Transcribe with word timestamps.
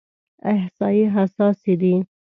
احصایې 0.53 1.05
حساسې 1.15 1.73
دي. 1.81 1.93